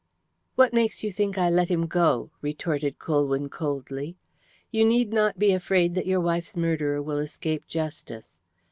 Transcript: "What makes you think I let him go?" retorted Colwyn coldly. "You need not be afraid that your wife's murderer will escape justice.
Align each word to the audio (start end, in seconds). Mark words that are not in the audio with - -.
"What 0.55 0.73
makes 0.73 1.03
you 1.03 1.11
think 1.11 1.37
I 1.37 1.47
let 1.51 1.69
him 1.69 1.85
go?" 1.85 2.31
retorted 2.41 2.97
Colwyn 2.97 3.49
coldly. 3.49 4.15
"You 4.71 4.83
need 4.83 5.13
not 5.13 5.37
be 5.37 5.51
afraid 5.51 5.93
that 5.93 6.07
your 6.07 6.19
wife's 6.19 6.57
murderer 6.57 7.03
will 7.03 7.19
escape 7.19 7.67
justice. 7.67 8.39